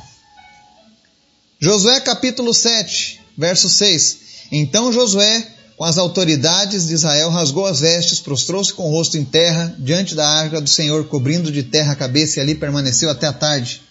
Josué 1.59 1.99
capítulo 1.99 2.53
7, 2.53 3.19
verso 3.37 3.69
6. 3.69 4.17
Então 4.51 4.91
Josué, 4.91 5.45
com 5.77 5.83
as 5.83 5.97
autoridades 5.97 6.87
de 6.87 6.93
Israel, 6.93 7.29
rasgou 7.29 7.65
as 7.65 7.79
vestes, 7.79 8.19
prostrou-se 8.19 8.73
com 8.73 8.89
o 8.89 8.91
rosto 8.91 9.17
em 9.17 9.25
terra, 9.25 9.75
diante 9.79 10.15
da 10.15 10.27
arca 10.27 10.59
do 10.59 10.69
Senhor, 10.69 11.05
cobrindo 11.07 11.51
de 11.51 11.63
terra 11.63 11.93
a 11.93 11.95
cabeça, 11.95 12.39
e 12.39 12.41
ali 12.41 12.55
permaneceu 12.55 13.09
até 13.09 13.27
a 13.27 13.33
tarde. 13.33 13.81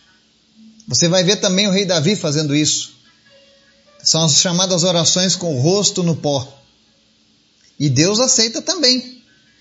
Você 0.86 1.08
vai 1.08 1.22
ver 1.22 1.36
também 1.36 1.66
o 1.66 1.70
rei 1.70 1.84
Davi 1.84 2.16
fazendo 2.16 2.54
isso. 2.56 2.92
São 4.02 4.24
as 4.24 4.40
chamadas 4.40 4.84
orações 4.84 5.36
com 5.36 5.54
o 5.54 5.60
rosto 5.60 6.02
no 6.02 6.16
pó. 6.16 6.46
E 7.78 7.90
Deus 7.90 8.20
aceita 8.20 8.62
também. 8.62 9.17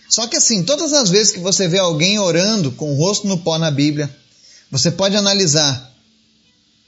Só 0.10 0.28
que 0.28 0.38
assim, 0.38 0.64
todas 0.64 0.94
as 0.94 1.10
vezes 1.10 1.34
que 1.34 1.40
você 1.40 1.68
vê 1.68 1.80
alguém 1.80 2.18
orando 2.20 2.72
com 2.72 2.94
o 2.94 2.96
rosto 2.98 3.28
no 3.28 3.40
pó 3.40 3.58
na 3.58 3.70
Bíblia, 3.70 4.10
você 4.72 4.90
pode 4.90 5.16
analisar 5.16 5.94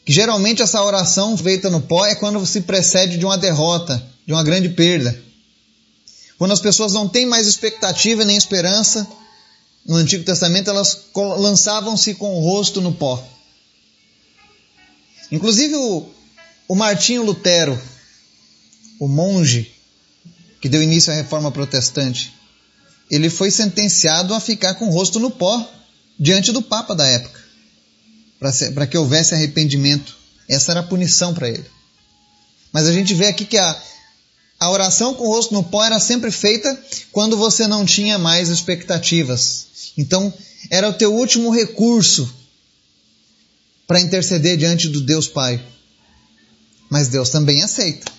que 0.05 0.13
geralmente 0.13 0.61
essa 0.61 0.83
oração 0.83 1.37
feita 1.37 1.69
no 1.69 1.81
pó 1.81 2.05
é 2.05 2.15
quando 2.15 2.45
se 2.45 2.61
precede 2.61 3.17
de 3.17 3.25
uma 3.25 3.37
derrota, 3.37 4.01
de 4.25 4.33
uma 4.33 4.43
grande 4.43 4.69
perda. 4.69 5.21
Quando 6.37 6.51
as 6.53 6.61
pessoas 6.61 6.93
não 6.93 7.07
têm 7.07 7.25
mais 7.25 7.47
expectativa 7.47 8.23
nem 8.23 8.37
esperança, 8.37 9.05
no 9.85 9.95
Antigo 9.95 10.23
Testamento 10.23 10.69
elas 10.69 11.07
lançavam-se 11.15 12.15
com 12.15 12.37
o 12.37 12.41
rosto 12.41 12.79
no 12.79 12.93
pó. 12.93 13.21
Inclusive 15.31 15.75
o, 15.75 16.09
o 16.67 16.75
Martinho 16.75 17.23
Lutero, 17.23 17.79
o 18.99 19.07
monge 19.07 19.73
que 20.61 20.69
deu 20.69 20.81
início 20.81 21.11
à 21.11 21.15
reforma 21.15 21.51
protestante, 21.51 22.33
ele 23.09 23.29
foi 23.29 23.51
sentenciado 23.51 24.33
a 24.33 24.39
ficar 24.39 24.75
com 24.75 24.87
o 24.87 24.91
rosto 24.91 25.19
no 25.19 25.31
pó 25.31 25.69
diante 26.19 26.51
do 26.51 26.61
Papa 26.61 26.95
da 26.95 27.05
época 27.05 27.39
para 28.73 28.87
que 28.87 28.97
houvesse 28.97 29.35
arrependimento. 29.35 30.17
Essa 30.47 30.71
era 30.71 30.79
a 30.79 30.83
punição 30.83 31.33
para 31.33 31.49
ele. 31.49 31.65
Mas 32.71 32.87
a 32.87 32.93
gente 32.93 33.13
vê 33.13 33.27
aqui 33.27 33.45
que 33.45 33.57
a, 33.57 33.83
a 34.59 34.71
oração 34.71 35.13
com 35.13 35.25
o 35.25 35.27
rosto 35.27 35.53
no 35.53 35.63
pó 35.63 35.83
era 35.83 35.99
sempre 35.99 36.31
feita 36.31 36.81
quando 37.11 37.37
você 37.37 37.67
não 37.67 37.85
tinha 37.85 38.17
mais 38.17 38.49
expectativas. 38.49 39.67
Então, 39.97 40.33
era 40.69 40.89
o 40.89 40.93
teu 40.93 41.13
último 41.13 41.51
recurso 41.51 42.33
para 43.85 43.99
interceder 43.99 44.57
diante 44.57 44.87
do 44.87 45.01
Deus 45.01 45.27
Pai. 45.27 45.61
Mas 46.89 47.09
Deus 47.09 47.29
também 47.29 47.61
aceita. 47.61 48.11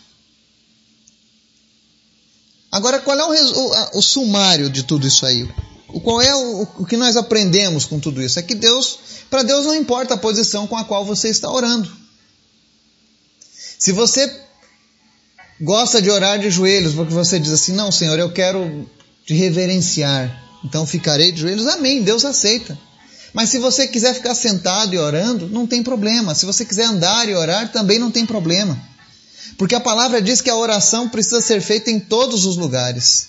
Agora, 2.70 3.00
qual 3.00 3.18
é 3.18 3.42
o, 3.42 3.58
o, 3.58 3.98
o 3.98 4.02
sumário 4.02 4.70
de 4.70 4.82
tudo 4.82 5.06
isso 5.06 5.26
aí? 5.26 5.48
O 5.88 6.00
qual 6.00 6.22
é 6.22 6.34
o, 6.34 6.62
o 6.78 6.86
que 6.86 6.96
nós 6.96 7.16
aprendemos 7.16 7.84
com 7.84 7.98
tudo 7.98 8.22
isso? 8.22 8.38
É 8.38 8.42
que 8.42 8.54
Deus, 8.54 8.98
para 9.28 9.42
Deus 9.42 9.64
não 9.64 9.74
importa 9.74 10.14
a 10.14 10.18
posição 10.18 10.66
com 10.66 10.76
a 10.76 10.84
qual 10.84 11.04
você 11.04 11.28
está 11.28 11.50
orando. 11.50 11.90
Se 13.78 13.92
você 13.92 14.32
gosta 15.60 16.00
de 16.00 16.10
orar 16.10 16.38
de 16.38 16.50
joelhos, 16.50 16.94
porque 16.94 17.12
você 17.12 17.40
diz 17.40 17.52
assim: 17.52 17.72
"Não, 17.72 17.90
Senhor, 17.90 18.18
eu 18.18 18.32
quero 18.32 18.88
te 19.26 19.34
reverenciar, 19.34 20.44
então 20.64 20.86
ficarei 20.86 21.32
de 21.32 21.40
joelhos". 21.40 21.66
Amém, 21.66 22.02
Deus 22.02 22.24
aceita. 22.24 22.78
Mas 23.32 23.48
se 23.48 23.58
você 23.58 23.86
quiser 23.86 24.14
ficar 24.14 24.34
sentado 24.34 24.94
e 24.94 24.98
orando, 24.98 25.48
não 25.48 25.66
tem 25.66 25.82
problema. 25.82 26.34
Se 26.34 26.46
você 26.46 26.64
quiser 26.64 26.84
andar 26.84 27.28
e 27.28 27.34
orar, 27.34 27.70
também 27.72 27.98
não 27.98 28.10
tem 28.10 28.26
problema. 28.26 28.78
Porque 29.57 29.75
a 29.75 29.80
palavra 29.80 30.21
diz 30.21 30.40
que 30.40 30.50
a 30.50 30.57
oração 30.57 31.09
precisa 31.09 31.40
ser 31.40 31.61
feita 31.61 31.90
em 31.90 32.00
todos 32.00 32.47
os 32.47 32.57
lugares. 32.57 33.28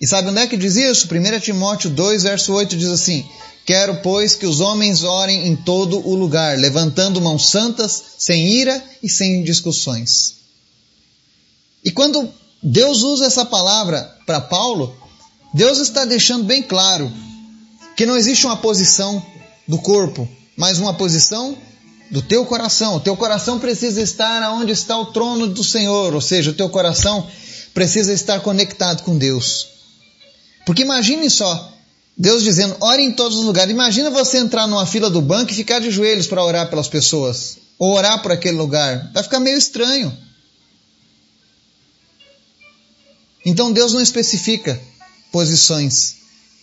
E 0.00 0.06
sabe 0.06 0.28
onde 0.28 0.40
é 0.40 0.46
que 0.46 0.56
diz 0.56 0.76
isso? 0.76 1.06
1 1.06 1.40
Timóteo 1.40 1.90
2, 1.90 2.24
verso 2.24 2.52
8 2.52 2.76
diz 2.76 2.88
assim: 2.88 3.24
Quero, 3.64 4.02
pois, 4.02 4.34
que 4.34 4.46
os 4.46 4.60
homens 4.60 5.04
orem 5.04 5.46
em 5.46 5.54
todo 5.54 5.98
o 6.06 6.14
lugar, 6.14 6.58
levantando 6.58 7.20
mãos 7.20 7.48
santas, 7.48 8.02
sem 8.18 8.48
ira 8.48 8.82
e 9.02 9.08
sem 9.08 9.44
discussões. 9.44 10.36
E 11.84 11.90
quando 11.90 12.28
Deus 12.62 13.02
usa 13.02 13.26
essa 13.26 13.44
palavra 13.44 14.02
para 14.26 14.40
Paulo, 14.40 14.96
Deus 15.54 15.78
está 15.78 16.04
deixando 16.04 16.44
bem 16.44 16.62
claro 16.62 17.12
que 17.96 18.06
não 18.06 18.16
existe 18.16 18.46
uma 18.46 18.56
posição, 18.56 19.24
do 19.66 19.78
corpo, 19.78 20.28
mas 20.56 20.78
uma 20.78 20.94
posição 20.94 21.56
do 22.12 22.20
teu 22.20 22.44
coração. 22.44 22.96
O 22.96 23.00
teu 23.00 23.16
coração 23.16 23.58
precisa 23.58 24.02
estar 24.02 24.42
onde 24.52 24.70
está 24.70 24.98
o 24.98 25.06
trono 25.06 25.48
do 25.48 25.64
Senhor, 25.64 26.14
ou 26.14 26.20
seja, 26.20 26.50
o 26.50 26.54
teu 26.54 26.68
coração 26.68 27.26
precisa 27.72 28.12
estar 28.12 28.40
conectado 28.40 29.02
com 29.02 29.16
Deus. 29.16 29.66
Porque 30.66 30.82
imagine 30.82 31.30
só, 31.30 31.72
Deus 32.16 32.42
dizendo, 32.42 32.76
ore 32.80 33.02
em 33.02 33.12
todos 33.12 33.38
os 33.38 33.46
lugares. 33.46 33.72
Imagina 33.72 34.10
você 34.10 34.36
entrar 34.36 34.66
numa 34.66 34.84
fila 34.84 35.08
do 35.08 35.22
banco 35.22 35.50
e 35.50 35.54
ficar 35.54 35.80
de 35.80 35.90
joelhos 35.90 36.26
para 36.26 36.44
orar 36.44 36.68
pelas 36.68 36.86
pessoas, 36.86 37.56
ou 37.78 37.94
orar 37.94 38.22
por 38.22 38.30
aquele 38.30 38.58
lugar. 38.58 39.10
Vai 39.14 39.22
ficar 39.22 39.40
meio 39.40 39.56
estranho. 39.56 40.16
Então 43.44 43.72
Deus 43.72 43.94
não 43.94 44.02
especifica 44.02 44.78
posições 45.32 46.16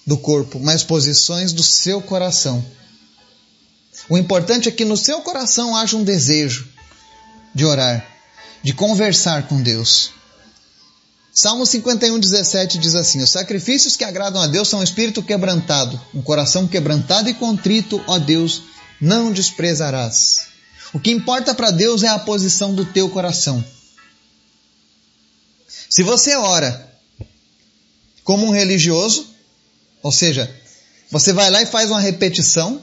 do 0.05 0.15
corpo, 0.15 0.59
mas 0.59 0.83
posições 0.83 1.51
do 1.51 1.63
seu 1.63 2.01
coração. 2.01 2.63
O 4.07 4.17
importante 4.17 4.69
é 4.69 4.71
que 4.71 4.85
no 4.85 4.95
seu 4.95 5.21
coração 5.21 5.75
haja 5.75 5.97
um 5.97 6.03
desejo 6.03 6.67
de 7.53 7.65
orar, 7.65 8.05
de 8.63 8.73
conversar 8.73 9.47
com 9.47 9.61
Deus. 9.61 10.11
Salmo 11.33 11.65
51, 11.65 12.19
17 12.19 12.77
diz 12.77 12.95
assim: 12.95 13.21
Os 13.21 13.31
sacrifícios 13.31 13.95
que 13.95 14.03
agradam 14.03 14.41
a 14.41 14.47
Deus 14.47 14.67
são 14.67 14.79
um 14.79 14.83
espírito 14.83 15.23
quebrantado, 15.23 15.99
um 16.13 16.21
coração 16.21 16.67
quebrantado 16.67 17.29
e 17.29 17.33
contrito, 17.33 18.03
ó 18.07 18.17
Deus, 18.17 18.63
não 18.99 19.31
desprezarás. 19.31 20.47
O 20.91 20.99
que 20.99 21.11
importa 21.11 21.53
para 21.53 21.71
Deus 21.71 22.03
é 22.03 22.07
a 22.07 22.19
posição 22.19 22.73
do 22.73 22.83
teu 22.83 23.09
coração. 23.09 23.63
Se 25.89 26.03
você 26.03 26.35
ora 26.35 26.89
como 28.23 28.47
um 28.47 28.51
religioso, 28.51 29.27
ou 30.03 30.11
seja, 30.11 30.53
você 31.09 31.31
vai 31.31 31.49
lá 31.49 31.61
e 31.61 31.65
faz 31.65 31.89
uma 31.89 31.99
repetição, 31.99 32.81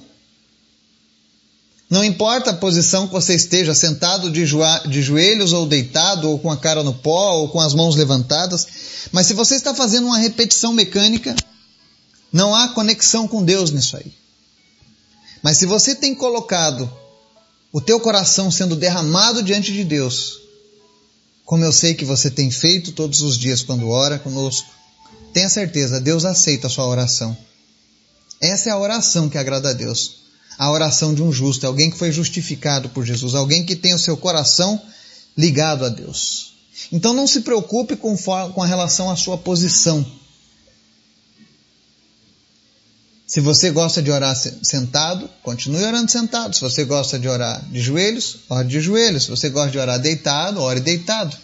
não 1.89 2.03
importa 2.03 2.51
a 2.51 2.57
posição 2.57 3.07
que 3.07 3.13
você 3.13 3.35
esteja, 3.35 3.75
sentado 3.75 4.29
de, 4.29 4.45
de 4.89 5.03
joelhos 5.03 5.53
ou 5.53 5.67
deitado, 5.67 6.29
ou 6.29 6.39
com 6.39 6.51
a 6.51 6.57
cara 6.57 6.83
no 6.83 6.93
pó, 6.93 7.37
ou 7.37 7.49
com 7.49 7.61
as 7.61 7.75
mãos 7.75 7.95
levantadas, 7.95 8.67
mas 9.13 9.27
se 9.27 9.35
você 9.35 9.55
está 9.55 9.73
fazendo 9.73 10.07
uma 10.07 10.19
repetição 10.19 10.73
mecânica, 10.73 11.35
não 12.33 12.53
há 12.53 12.69
conexão 12.69 13.29
com 13.29 13.45
Deus 13.45 13.71
nisso 13.71 13.97
aí. 13.97 14.13
Mas 15.43 15.59
se 15.59 15.67
você 15.67 15.95
tem 15.95 16.13
colocado 16.13 16.91
o 17.73 17.81
teu 17.81 18.01
coração 18.01 18.51
sendo 18.51 18.75
derramado 18.75 19.41
diante 19.43 19.73
de 19.73 19.85
Deus, 19.85 20.41
como 21.45 21.65
eu 21.65 21.73
sei 21.73 21.95
que 21.95 22.05
você 22.05 22.29
tem 22.29 22.51
feito 22.51 22.91
todos 22.91 23.21
os 23.21 23.39
dias 23.39 23.63
quando 23.63 23.89
ora 23.89 24.19
conosco, 24.19 24.69
tenha 25.33 25.49
certeza, 25.49 26.01
Deus 26.01 26.25
aceita 26.25 26.67
a 26.67 26.71
sua 26.71 26.87
oração. 26.89 27.37
Essa 28.41 28.71
é 28.71 28.73
a 28.73 28.79
oração 28.79 29.29
que 29.29 29.39
agrada 29.39 29.71
a 29.71 29.73
Deus 29.73 30.26
a 30.59 30.71
oração 30.71 31.15
de 31.15 31.23
um 31.23 31.33
justo, 31.33 31.67
alguém 31.67 31.91
que 31.91 31.99
foi 31.99 32.11
justificado 32.11 32.89
por 32.89 33.05
Jesus, 33.05 33.35
alguém 33.35 33.65
que 33.65 33.77
tem 33.77 33.95
o 33.95 33.99
seu 33.99 34.17
coração 34.17 34.81
ligado 35.37 35.85
a 35.85 35.89
Deus. 35.89 36.55
Então 36.91 37.13
não 37.13 37.27
se 37.27 37.41
preocupe 37.41 37.97
com, 37.97 38.17
com 38.17 38.61
relação 38.63 39.11
à 39.11 39.17
sua 39.17 39.37
posição. 39.37 40.05
Se 43.27 43.41
você 43.41 43.71
gosta 43.71 44.01
de 44.01 44.11
orar 44.11 44.37
sentado, 44.37 45.29
continue 45.43 45.83
orando 45.83 46.11
sentado. 46.11 46.55
Se 46.55 46.61
você 46.61 46.85
gosta 46.85 47.19
de 47.19 47.29
orar 47.29 47.61
de 47.69 47.81
joelhos, 47.81 48.39
ore 48.49 48.69
de 48.69 48.81
joelhos. 48.81 49.25
Se 49.25 49.31
você 49.31 49.51
gosta 49.51 49.73
de 49.73 49.79
orar 49.79 49.99
deitado, 49.99 50.61
ore 50.61 50.81
deitado. 50.81 51.37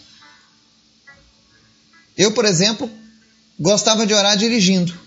Eu, 2.17 2.31
por 2.31 2.45
exemplo, 2.45 2.89
gostava 3.59 4.07
de 4.07 4.13
orar 4.13 4.37
dirigindo. 4.37 4.97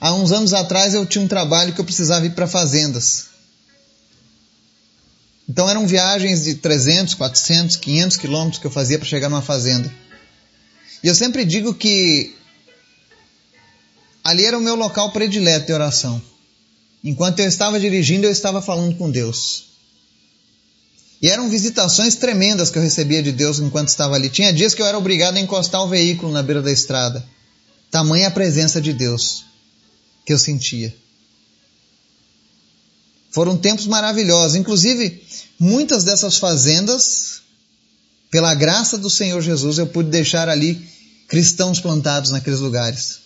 Há 0.00 0.12
uns 0.12 0.32
anos 0.32 0.52
atrás 0.52 0.94
eu 0.94 1.06
tinha 1.06 1.24
um 1.24 1.28
trabalho 1.28 1.72
que 1.72 1.80
eu 1.80 1.84
precisava 1.84 2.26
ir 2.26 2.30
para 2.30 2.46
fazendas. 2.46 3.26
Então 5.48 5.68
eram 5.68 5.86
viagens 5.86 6.44
de 6.44 6.54
300, 6.56 7.14
400, 7.14 7.76
500 7.76 8.16
quilômetros 8.16 8.58
que 8.60 8.66
eu 8.66 8.70
fazia 8.70 8.98
para 8.98 9.06
chegar 9.06 9.28
numa 9.28 9.42
fazenda. 9.42 9.92
E 11.02 11.08
eu 11.08 11.14
sempre 11.14 11.44
digo 11.44 11.74
que 11.74 12.34
ali 14.22 14.44
era 14.44 14.56
o 14.56 14.60
meu 14.60 14.74
local 14.74 15.12
predileto 15.12 15.66
de 15.66 15.72
oração. 15.72 16.20
Enquanto 17.02 17.40
eu 17.40 17.46
estava 17.46 17.78
dirigindo, 17.78 18.26
eu 18.26 18.30
estava 18.30 18.62
falando 18.62 18.96
com 18.96 19.10
Deus. 19.10 19.64
E 21.20 21.28
eram 21.28 21.48
visitações 21.48 22.16
tremendas 22.16 22.70
que 22.70 22.78
eu 22.78 22.82
recebia 22.82 23.22
de 23.22 23.32
Deus 23.32 23.58
enquanto 23.58 23.88
estava 23.88 24.14
ali. 24.14 24.30
Tinha 24.30 24.52
dias 24.52 24.74
que 24.74 24.80
eu 24.80 24.86
era 24.86 24.96
obrigado 24.96 25.36
a 25.36 25.40
encostar 25.40 25.82
o 25.82 25.88
veículo 25.88 26.32
na 26.32 26.42
beira 26.42 26.62
da 26.62 26.72
estrada. 26.72 27.24
Tamanha 27.90 28.28
a 28.28 28.30
presença 28.30 28.80
de 28.80 28.92
Deus 28.92 29.44
que 30.24 30.32
eu 30.32 30.38
sentia. 30.38 30.94
Foram 33.30 33.56
tempos 33.56 33.86
maravilhosos. 33.86 34.56
Inclusive, 34.56 35.22
muitas 35.58 36.04
dessas 36.04 36.36
fazendas, 36.36 37.42
pela 38.30 38.54
graça 38.54 38.96
do 38.96 39.10
Senhor 39.10 39.40
Jesus, 39.42 39.78
eu 39.78 39.86
pude 39.86 40.08
deixar 40.08 40.48
ali 40.48 40.88
cristãos 41.26 41.80
plantados 41.80 42.30
naqueles 42.30 42.60
lugares. 42.60 43.18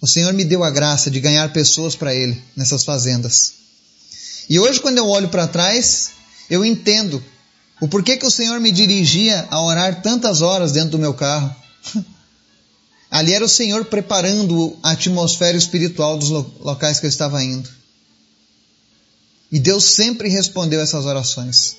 O 0.00 0.06
Senhor 0.06 0.32
me 0.32 0.44
deu 0.44 0.62
a 0.62 0.70
graça 0.70 1.10
de 1.10 1.18
ganhar 1.20 1.52
pessoas 1.52 1.96
para 1.96 2.14
Ele 2.14 2.40
nessas 2.56 2.84
fazendas. 2.84 3.54
E 4.48 4.58
hoje, 4.58 4.80
quando 4.80 4.98
eu 4.98 5.06
olho 5.06 5.28
para 5.28 5.46
trás, 5.46 6.10
eu 6.48 6.64
entendo 6.64 7.22
o 7.80 7.88
porquê 7.88 8.16
que 8.16 8.26
o 8.26 8.30
Senhor 8.30 8.60
me 8.60 8.70
dirigia 8.70 9.46
a 9.50 9.62
orar 9.62 10.02
tantas 10.02 10.42
horas 10.42 10.72
dentro 10.72 10.90
do 10.90 10.98
meu 10.98 11.14
carro. 11.14 11.54
Ali 13.10 13.34
era 13.34 13.44
o 13.44 13.48
Senhor 13.48 13.84
preparando 13.86 14.78
a 14.82 14.92
atmosfera 14.92 15.56
espiritual 15.56 16.16
dos 16.16 16.28
locais 16.28 17.00
que 17.00 17.06
eu 17.06 17.10
estava 17.10 17.42
indo. 17.42 17.68
E 19.50 19.58
Deus 19.58 19.84
sempre 19.84 20.28
respondeu 20.28 20.80
essas 20.80 21.04
orações. 21.04 21.76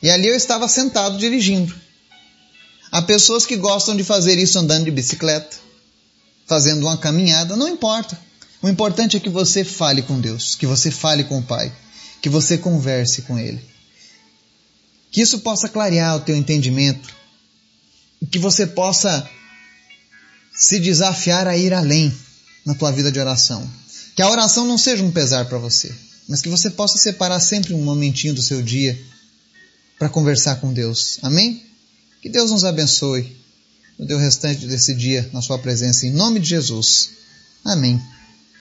E 0.00 0.08
ali 0.08 0.28
eu 0.28 0.36
estava 0.36 0.68
sentado 0.68 1.18
dirigindo. 1.18 1.74
Há 2.92 3.02
pessoas 3.02 3.44
que 3.44 3.56
gostam 3.56 3.96
de 3.96 4.04
fazer 4.04 4.38
isso 4.38 4.58
andando 4.58 4.84
de 4.84 4.90
bicicleta, 4.92 5.56
fazendo 6.46 6.82
uma 6.82 6.96
caminhada, 6.96 7.56
não 7.56 7.68
importa. 7.68 8.18
O 8.62 8.68
importante 8.68 9.16
é 9.16 9.20
que 9.20 9.28
você 9.28 9.64
fale 9.64 10.02
com 10.02 10.20
Deus, 10.20 10.54
que 10.54 10.66
você 10.66 10.90
fale 10.90 11.24
com 11.24 11.38
o 11.38 11.42
Pai, 11.42 11.72
que 12.22 12.28
você 12.28 12.56
converse 12.56 13.22
com 13.22 13.38
Ele. 13.38 13.60
Que 15.10 15.20
isso 15.20 15.40
possa 15.40 15.68
clarear 15.68 16.16
o 16.16 16.20
teu 16.20 16.36
entendimento, 16.36 17.14
que 18.30 18.38
você 18.38 18.66
possa 18.66 19.28
se 20.60 20.78
desafiar 20.78 21.48
a 21.48 21.56
ir 21.56 21.72
além 21.72 22.14
na 22.66 22.74
tua 22.74 22.92
vida 22.92 23.10
de 23.10 23.18
oração. 23.18 23.66
Que 24.14 24.20
a 24.20 24.28
oração 24.28 24.66
não 24.66 24.76
seja 24.76 25.02
um 25.02 25.10
pesar 25.10 25.46
para 25.46 25.56
você, 25.56 25.90
mas 26.28 26.42
que 26.42 26.50
você 26.50 26.68
possa 26.68 26.98
separar 26.98 27.40
sempre 27.40 27.72
um 27.72 27.82
momentinho 27.82 28.34
do 28.34 28.42
seu 28.42 28.60
dia 28.60 29.00
para 29.98 30.10
conversar 30.10 30.56
com 30.56 30.70
Deus. 30.70 31.18
Amém? 31.22 31.64
Que 32.20 32.28
Deus 32.28 32.50
nos 32.50 32.64
abençoe 32.64 33.34
no 33.98 34.06
teu 34.06 34.18
restante 34.18 34.66
desse 34.66 34.94
dia 34.94 35.30
na 35.32 35.40
sua 35.40 35.58
presença, 35.58 36.06
em 36.06 36.10
nome 36.10 36.38
de 36.38 36.50
Jesus. 36.50 37.10
Amém. 37.64 37.98